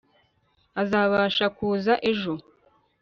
azabasha 0.81 1.45
kuza 1.57 1.93
ejo 2.11 2.33